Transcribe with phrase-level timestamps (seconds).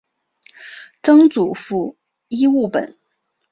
[1.03, 1.95] 曾祖父
[2.29, 2.97] 尹务本。